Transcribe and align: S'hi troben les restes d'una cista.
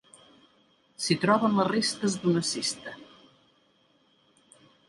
S'hi 1.07 1.17
troben 1.25 1.59
les 1.59 1.69
restes 1.71 2.17
d'una 2.25 2.43
cista. 2.55 2.97